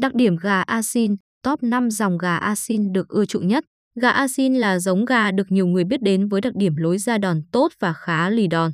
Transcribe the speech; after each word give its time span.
Đặc 0.00 0.14
điểm 0.14 0.36
gà 0.36 0.62
Asin, 0.62 1.16
top 1.42 1.62
5 1.62 1.90
dòng 1.90 2.18
gà 2.18 2.36
Asin 2.36 2.92
được 2.92 3.08
ưa 3.08 3.24
chuộng 3.24 3.48
nhất. 3.48 3.64
Gà 4.00 4.10
Asin 4.10 4.54
là 4.54 4.78
giống 4.78 5.04
gà 5.04 5.30
được 5.30 5.46
nhiều 5.48 5.66
người 5.66 5.84
biết 5.84 6.02
đến 6.02 6.28
với 6.28 6.40
đặc 6.40 6.52
điểm 6.56 6.76
lối 6.76 6.98
ra 6.98 7.18
đòn 7.18 7.40
tốt 7.52 7.68
và 7.80 7.92
khá 7.92 8.30
lì 8.30 8.46
đòn. 8.46 8.72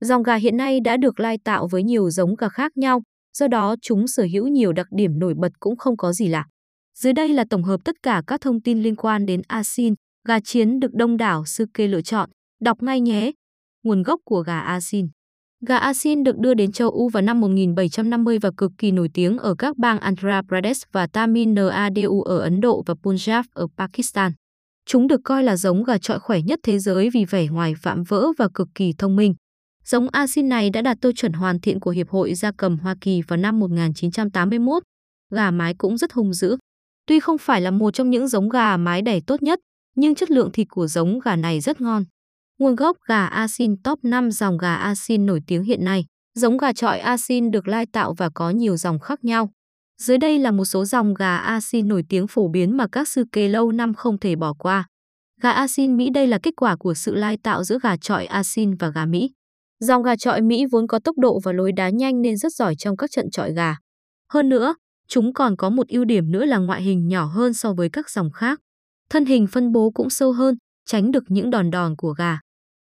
Dòng 0.00 0.22
gà 0.22 0.34
hiện 0.34 0.56
nay 0.56 0.80
đã 0.80 0.96
được 0.96 1.20
lai 1.20 1.38
tạo 1.44 1.68
với 1.68 1.82
nhiều 1.82 2.10
giống 2.10 2.34
gà 2.36 2.48
khác 2.48 2.76
nhau, 2.76 3.02
do 3.38 3.48
đó 3.48 3.76
chúng 3.82 4.08
sở 4.08 4.26
hữu 4.32 4.46
nhiều 4.48 4.72
đặc 4.72 4.86
điểm 4.90 5.18
nổi 5.18 5.34
bật 5.40 5.52
cũng 5.60 5.76
không 5.76 5.96
có 5.96 6.12
gì 6.12 6.28
lạ. 6.28 6.46
Dưới 6.98 7.12
đây 7.12 7.28
là 7.28 7.44
tổng 7.50 7.62
hợp 7.62 7.80
tất 7.84 7.96
cả 8.02 8.22
các 8.26 8.40
thông 8.40 8.60
tin 8.60 8.82
liên 8.82 8.96
quan 8.96 9.26
đến 9.26 9.42
Asin, 9.48 9.94
gà 10.28 10.40
chiến 10.40 10.80
được 10.80 10.94
đông 10.94 11.16
đảo 11.16 11.44
sư 11.46 11.66
kê 11.74 11.88
lựa 11.88 12.02
chọn. 12.02 12.30
Đọc 12.60 12.82
ngay 12.82 13.00
nhé! 13.00 13.32
Nguồn 13.84 14.02
gốc 14.02 14.20
của 14.24 14.40
gà 14.40 14.60
Asin 14.60 15.08
Gà 15.66 15.76
Asin 15.76 16.24
được 16.24 16.38
đưa 16.38 16.54
đến 16.54 16.72
châu 16.72 16.90
Âu 16.90 17.08
vào 17.08 17.22
năm 17.22 17.40
1750 17.40 18.38
và 18.38 18.50
cực 18.56 18.72
kỳ 18.78 18.90
nổi 18.90 19.08
tiếng 19.14 19.38
ở 19.38 19.54
các 19.54 19.78
bang 19.78 19.98
Andhra 19.98 20.42
Pradesh 20.48 20.92
và 20.92 21.06
Tamil 21.06 21.48
Nadu 21.48 22.22
ở 22.22 22.38
Ấn 22.38 22.60
Độ 22.60 22.82
và 22.86 22.94
Punjab 23.02 23.42
ở 23.54 23.66
Pakistan. 23.76 24.32
Chúng 24.86 25.06
được 25.06 25.20
coi 25.24 25.42
là 25.42 25.56
giống 25.56 25.84
gà 25.84 25.98
trọi 25.98 26.18
khỏe 26.18 26.40
nhất 26.40 26.60
thế 26.62 26.78
giới 26.78 27.10
vì 27.10 27.24
vẻ 27.24 27.46
ngoài 27.46 27.74
vạm 27.82 28.02
vỡ 28.02 28.26
và 28.38 28.48
cực 28.54 28.68
kỳ 28.74 28.92
thông 28.98 29.16
minh. 29.16 29.34
Giống 29.84 30.08
Asin 30.08 30.48
này 30.48 30.70
đã 30.70 30.82
đạt 30.82 30.98
tiêu 31.00 31.12
chuẩn 31.16 31.32
hoàn 31.32 31.60
thiện 31.60 31.80
của 31.80 31.90
Hiệp 31.90 32.08
hội 32.08 32.34
Gia 32.34 32.52
cầm 32.56 32.78
Hoa 32.78 32.94
Kỳ 33.00 33.22
vào 33.28 33.36
năm 33.36 33.60
1981. 33.60 34.82
Gà 35.34 35.50
mái 35.50 35.74
cũng 35.78 35.98
rất 35.98 36.12
hung 36.12 36.32
dữ. 36.32 36.56
Tuy 37.06 37.20
không 37.20 37.38
phải 37.38 37.60
là 37.60 37.70
một 37.70 37.94
trong 37.94 38.10
những 38.10 38.28
giống 38.28 38.48
gà 38.48 38.76
mái 38.76 39.02
đẻ 39.02 39.20
tốt 39.26 39.42
nhất, 39.42 39.58
nhưng 39.96 40.14
chất 40.14 40.30
lượng 40.30 40.52
thịt 40.52 40.66
của 40.70 40.86
giống 40.86 41.20
gà 41.20 41.36
này 41.36 41.60
rất 41.60 41.80
ngon. 41.80 42.04
Nguồn 42.58 42.76
gốc 42.76 42.96
gà 43.08 43.26
Asin 43.26 43.76
top 43.82 44.04
5 44.04 44.30
dòng 44.30 44.58
gà 44.58 44.74
Asin 44.74 45.26
nổi 45.26 45.40
tiếng 45.46 45.62
hiện 45.62 45.84
nay. 45.84 46.04
Giống 46.34 46.56
gà 46.56 46.72
trọi 46.72 46.98
Asin 46.98 47.50
được 47.50 47.68
lai 47.68 47.86
tạo 47.92 48.14
và 48.14 48.30
có 48.34 48.50
nhiều 48.50 48.76
dòng 48.76 48.98
khác 48.98 49.24
nhau. 49.24 49.50
Dưới 50.02 50.18
đây 50.18 50.38
là 50.38 50.50
một 50.50 50.64
số 50.64 50.84
dòng 50.84 51.14
gà 51.14 51.36
Asin 51.36 51.88
nổi 51.88 52.02
tiếng 52.08 52.26
phổ 52.26 52.48
biến 52.48 52.76
mà 52.76 52.86
các 52.92 53.08
sư 53.08 53.24
kê 53.32 53.48
lâu 53.48 53.72
năm 53.72 53.94
không 53.94 54.18
thể 54.18 54.36
bỏ 54.36 54.52
qua. 54.58 54.86
Gà 55.40 55.50
Asin 55.50 55.96
Mỹ 55.96 56.10
đây 56.10 56.26
là 56.26 56.38
kết 56.42 56.56
quả 56.56 56.76
của 56.76 56.94
sự 56.94 57.14
lai 57.14 57.36
tạo 57.42 57.64
giữa 57.64 57.78
gà 57.82 57.96
trọi 57.96 58.26
Asin 58.26 58.74
và 58.74 58.88
gà 58.88 59.04
Mỹ. 59.04 59.30
Dòng 59.80 60.02
gà 60.02 60.16
trọi 60.16 60.40
Mỹ 60.40 60.66
vốn 60.70 60.86
có 60.86 60.98
tốc 60.98 61.18
độ 61.18 61.40
và 61.44 61.52
lối 61.52 61.72
đá 61.72 61.88
nhanh 61.88 62.22
nên 62.22 62.36
rất 62.36 62.52
giỏi 62.54 62.74
trong 62.78 62.96
các 62.96 63.10
trận 63.10 63.30
trọi 63.30 63.52
gà. 63.52 63.76
Hơn 64.32 64.48
nữa, 64.48 64.74
chúng 65.08 65.32
còn 65.32 65.56
có 65.56 65.70
một 65.70 65.88
ưu 65.88 66.04
điểm 66.04 66.30
nữa 66.30 66.44
là 66.44 66.58
ngoại 66.58 66.82
hình 66.82 67.08
nhỏ 67.08 67.24
hơn 67.24 67.54
so 67.54 67.72
với 67.72 67.88
các 67.92 68.10
dòng 68.10 68.30
khác. 68.30 68.60
Thân 69.10 69.24
hình 69.24 69.46
phân 69.46 69.72
bố 69.72 69.90
cũng 69.90 70.10
sâu 70.10 70.32
hơn, 70.32 70.54
tránh 70.86 71.10
được 71.10 71.24
những 71.28 71.50
đòn 71.50 71.70
đòn 71.70 71.96
của 71.96 72.12
gà. 72.12 72.38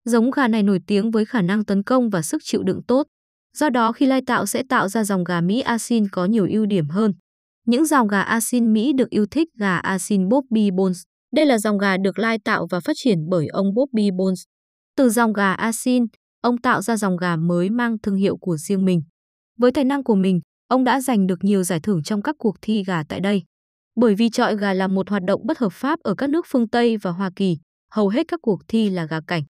Giống 0.04 0.30
gà 0.30 0.48
này 0.48 0.62
nổi 0.62 0.80
tiếng 0.86 1.10
với 1.10 1.24
khả 1.24 1.42
năng 1.42 1.64
tấn 1.64 1.82
công 1.82 2.10
và 2.10 2.22
sức 2.22 2.42
chịu 2.44 2.62
đựng 2.62 2.80
tốt. 2.88 3.06
Do 3.56 3.70
đó 3.70 3.92
khi 3.92 4.06
lai 4.06 4.20
tạo 4.26 4.46
sẽ 4.46 4.62
tạo 4.68 4.88
ra 4.88 5.04
dòng 5.04 5.24
gà 5.24 5.40
Mỹ 5.40 5.60
Asin 5.60 6.08
có 6.08 6.24
nhiều 6.24 6.46
ưu 6.50 6.66
điểm 6.66 6.88
hơn. 6.88 7.12
Những 7.66 7.86
dòng 7.86 8.08
gà 8.08 8.20
Asin 8.20 8.72
Mỹ 8.72 8.92
được 8.92 9.10
yêu 9.10 9.26
thích 9.30 9.48
gà 9.58 9.76
Asin 9.76 10.28
Bobby 10.28 10.70
Bones. 10.70 11.02
Đây 11.34 11.46
là 11.46 11.58
dòng 11.58 11.78
gà 11.78 11.96
được 11.96 12.18
lai 12.18 12.38
tạo 12.44 12.66
và 12.70 12.80
phát 12.80 12.92
triển 12.96 13.18
bởi 13.28 13.46
ông 13.46 13.74
Bobby 13.74 14.10
Bones. 14.10 14.42
Từ 14.96 15.08
dòng 15.08 15.32
gà 15.32 15.52
Asin, 15.52 16.04
ông 16.40 16.58
tạo 16.58 16.82
ra 16.82 16.96
dòng 16.96 17.16
gà 17.16 17.36
mới 17.36 17.70
mang 17.70 17.96
thương 18.02 18.16
hiệu 18.16 18.36
của 18.40 18.56
riêng 18.56 18.84
mình. 18.84 19.02
Với 19.58 19.72
tài 19.72 19.84
năng 19.84 20.04
của 20.04 20.14
mình, 20.14 20.40
ông 20.68 20.84
đã 20.84 21.00
giành 21.00 21.26
được 21.26 21.38
nhiều 21.44 21.62
giải 21.62 21.80
thưởng 21.80 22.02
trong 22.02 22.22
các 22.22 22.36
cuộc 22.38 22.56
thi 22.62 22.84
gà 22.84 23.02
tại 23.08 23.20
đây. 23.20 23.42
Bởi 23.96 24.14
vì 24.14 24.30
trọi 24.30 24.56
gà 24.56 24.72
là 24.72 24.88
một 24.88 25.10
hoạt 25.10 25.22
động 25.26 25.46
bất 25.46 25.58
hợp 25.58 25.72
pháp 25.72 26.00
ở 26.02 26.14
các 26.14 26.30
nước 26.30 26.46
phương 26.48 26.68
Tây 26.68 26.96
và 26.96 27.10
Hoa 27.10 27.30
Kỳ, 27.36 27.56
hầu 27.90 28.08
hết 28.08 28.28
các 28.28 28.40
cuộc 28.42 28.60
thi 28.68 28.90
là 28.90 29.06
gà 29.06 29.20
cảnh. 29.26 29.42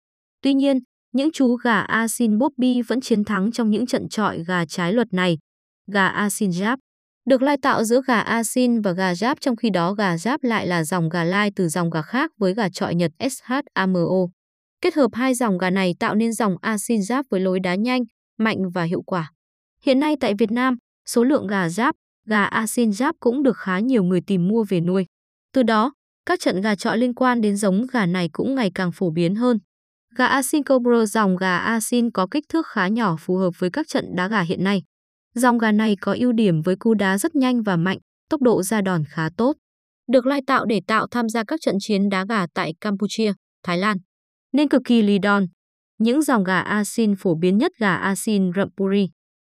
Tuy 0.43 0.55
nhiên, 0.55 0.79
những 1.13 1.33
chú 1.33 1.57
gà 1.57 1.81
Asin 1.81 2.39
Bobby 2.39 2.83
vẫn 2.83 3.01
chiến 3.01 3.25
thắng 3.25 3.53
trong 3.53 3.71
những 3.71 3.87
trận 3.87 4.09
trọi 4.09 4.45
gà 4.45 4.67
trái 4.67 4.93
luật 4.93 5.13
này. 5.13 5.39
Gà 5.93 6.07
Asin 6.07 6.53
Giáp 6.53 6.79
được 7.29 7.43
lai 7.43 7.57
tạo 7.63 7.85
giữa 7.85 8.01
gà 8.07 8.21
Asin 8.21 8.81
và 8.81 8.93
gà 8.93 9.15
Giáp 9.15 9.41
trong 9.41 9.57
khi 9.57 9.71
đó 9.71 9.93
gà 9.93 10.19
Giáp 10.19 10.45
lại 10.45 10.67
là 10.67 10.85
dòng 10.85 11.09
gà 11.09 11.25
lai 11.25 11.51
từ 11.57 11.69
dòng 11.69 11.91
gà 11.91 12.03
khác 12.03 12.31
với 12.39 12.55
gà 12.55 12.69
trọi 12.69 12.95
Nhật 12.95 13.13
SHAMO. 13.31 14.27
Kết 14.81 14.95
hợp 14.95 15.11
hai 15.13 15.35
dòng 15.35 15.59
gà 15.59 15.71
này 15.71 15.95
tạo 16.01 16.15
nên 16.15 16.33
dòng 16.33 16.57
Asin 16.61 17.03
Giáp 17.03 17.27
với 17.31 17.41
lối 17.41 17.61
đá 17.61 17.75
nhanh, 17.75 18.03
mạnh 18.39 18.71
và 18.75 18.83
hiệu 18.83 19.03
quả. 19.03 19.33
Hiện 19.83 20.01
nay 20.01 20.17
tại 20.21 20.35
Việt 20.39 20.51
Nam, 20.51 20.77
số 21.07 21.25
lượng 21.25 21.47
gà 21.47 21.69
Giáp, 21.69 21.95
gà 22.27 22.45
Asin 22.45 22.93
Giáp 22.93 23.15
cũng 23.21 23.43
được 23.43 23.57
khá 23.57 23.79
nhiều 23.79 24.03
người 24.03 24.21
tìm 24.27 24.49
mua 24.49 24.65
về 24.69 24.81
nuôi. 24.81 25.07
Từ 25.53 25.63
đó, 25.63 25.93
các 26.27 26.41
trận 26.41 26.61
gà 26.61 26.75
trọi 26.75 26.99
liên 26.99 27.15
quan 27.15 27.41
đến 27.41 27.57
giống 27.57 27.87
gà 27.93 28.07
này 28.07 28.29
cũng 28.33 28.55
ngày 28.55 28.71
càng 28.75 28.93
phổ 28.93 29.11
biến 29.11 29.35
hơn. 29.35 29.59
Gà 30.17 30.27
Asin 30.27 30.63
Cobra 30.63 31.07
dòng 31.07 31.37
gà 31.37 31.57
Asin 31.57 32.11
có 32.11 32.27
kích 32.31 32.45
thước 32.49 32.67
khá 32.67 32.89
nhỏ 32.89 33.17
phù 33.21 33.37
hợp 33.37 33.51
với 33.59 33.71
các 33.73 33.89
trận 33.89 34.05
đá 34.17 34.29
gà 34.29 34.41
hiện 34.41 34.65
nay. 34.65 34.83
Dòng 35.35 35.59
gà 35.59 35.73
này 35.73 35.97
có 36.01 36.17
ưu 36.19 36.33
điểm 36.33 36.63
với 36.63 36.77
cú 36.77 36.95
đá 36.95 37.19
rất 37.19 37.35
nhanh 37.35 37.63
và 37.63 37.77
mạnh, 37.77 37.99
tốc 38.31 38.43
độ 38.43 38.63
ra 38.63 38.81
đòn 38.81 39.03
khá 39.09 39.29
tốt. 39.37 39.57
Được 40.13 40.27
lai 40.27 40.41
tạo 40.47 40.65
để 40.65 40.81
tạo 40.87 41.07
tham 41.11 41.29
gia 41.29 41.45
các 41.45 41.61
trận 41.61 41.75
chiến 41.81 42.09
đá 42.09 42.25
gà 42.29 42.47
tại 42.55 42.73
Campuchia, 42.81 43.33
Thái 43.63 43.79
Lan. 43.79 43.97
Nên 44.53 44.69
cực 44.69 44.83
kỳ 44.85 45.03
lì 45.03 45.19
đòn. 45.19 45.47
Những 45.99 46.23
dòng 46.23 46.45
gà 46.45 46.61
Asin 46.61 47.15
phổ 47.19 47.35
biến 47.35 47.59
nhất 47.59 47.73
gà 47.79 47.97
Asin 47.97 48.51
Rampuri. 48.57 49.09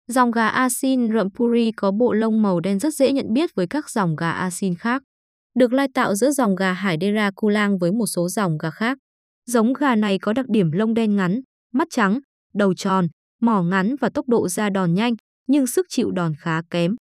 Dòng 0.08 0.30
gà 0.30 0.48
Asin 0.48 1.12
Rampuri 1.12 1.72
có 1.76 1.90
bộ 1.90 2.12
lông 2.12 2.42
màu 2.42 2.60
đen 2.60 2.78
rất 2.78 2.94
dễ 2.94 3.12
nhận 3.12 3.32
biết 3.32 3.50
với 3.54 3.66
các 3.70 3.90
dòng 3.90 4.16
gà 4.16 4.30
Asin 4.30 4.74
khác. 4.74 5.02
Được 5.54 5.72
lai 5.72 5.88
tạo 5.94 6.14
giữa 6.14 6.30
dòng 6.30 6.56
gà 6.56 6.72
Hải 6.72 6.96
Dera 7.00 7.30
Kulang 7.36 7.78
với 7.78 7.92
một 7.92 8.06
số 8.06 8.28
dòng 8.28 8.58
gà 8.58 8.70
khác. 8.70 8.98
Giống 9.46 9.72
gà 9.72 9.94
này 9.96 10.18
có 10.18 10.32
đặc 10.32 10.46
điểm 10.48 10.72
lông 10.72 10.94
đen 10.94 11.16
ngắn, 11.16 11.40
mắt 11.72 11.88
trắng, 11.90 12.20
đầu 12.54 12.74
tròn, 12.74 13.08
mỏ 13.40 13.62
ngắn 13.62 13.96
và 14.00 14.08
tốc 14.14 14.28
độ 14.28 14.48
ra 14.48 14.70
đòn 14.70 14.94
nhanh, 14.94 15.14
nhưng 15.46 15.66
sức 15.66 15.86
chịu 15.88 16.10
đòn 16.10 16.32
khá 16.38 16.62
kém. 16.70 16.96